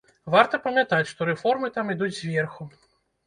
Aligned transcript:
Варта 0.35 0.59
памятаць, 0.63 1.09
што 1.11 1.27
рэформы 1.29 1.71
там 1.77 1.91
ідуць 1.97 2.11
зверху. 2.21 2.67